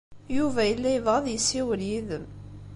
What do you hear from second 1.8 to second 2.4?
yid-m.